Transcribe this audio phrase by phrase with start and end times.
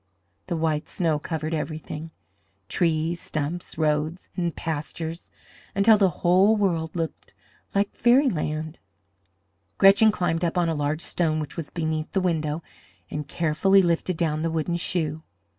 [0.47, 2.09] The white snow covered everything
[2.67, 5.29] trees, stumps, roads, and pastures
[5.75, 7.35] until the whole world looked
[7.75, 8.79] like fairyland.
[9.77, 12.63] Gretchen climbed up on a large stone which was beneath the window
[13.11, 15.21] and carefully lifted down the wooden shoe.